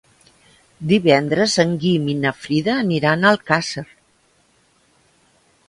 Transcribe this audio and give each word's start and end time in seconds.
Divendres 0.91 1.57
en 1.65 1.75
Guim 1.83 2.09
i 2.15 2.17
na 2.23 2.33
Frida 2.45 2.75
aniran 2.85 3.23
a 3.29 3.35
Alcàsser. 3.35 3.87